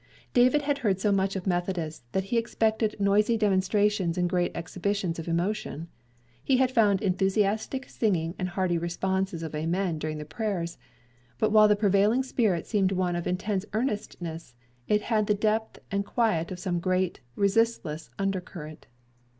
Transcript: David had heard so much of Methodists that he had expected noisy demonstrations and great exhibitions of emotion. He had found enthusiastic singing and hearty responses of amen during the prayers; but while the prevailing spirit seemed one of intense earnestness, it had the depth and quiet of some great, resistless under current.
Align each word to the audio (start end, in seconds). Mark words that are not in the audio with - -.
David 0.33 0.63
had 0.63 0.79
heard 0.79 0.99
so 0.99 1.11
much 1.11 1.35
of 1.35 1.45
Methodists 1.45 2.05
that 2.11 2.23
he 2.23 2.35
had 2.35 2.41
expected 2.41 2.95
noisy 2.99 3.37
demonstrations 3.37 4.17
and 4.17 4.27
great 4.27 4.51
exhibitions 4.55 5.19
of 5.19 5.27
emotion. 5.27 5.89
He 6.43 6.57
had 6.57 6.71
found 6.71 7.03
enthusiastic 7.03 7.87
singing 7.87 8.33
and 8.39 8.49
hearty 8.49 8.79
responses 8.79 9.43
of 9.43 9.53
amen 9.53 9.99
during 9.99 10.17
the 10.17 10.25
prayers; 10.25 10.79
but 11.37 11.51
while 11.51 11.67
the 11.67 11.75
prevailing 11.75 12.23
spirit 12.23 12.65
seemed 12.65 12.91
one 12.91 13.15
of 13.15 13.27
intense 13.27 13.63
earnestness, 13.73 14.55
it 14.87 15.03
had 15.03 15.27
the 15.27 15.35
depth 15.35 15.77
and 15.91 16.03
quiet 16.03 16.51
of 16.51 16.57
some 16.57 16.79
great, 16.79 17.19
resistless 17.35 18.09
under 18.17 18.41
current. 18.41 18.87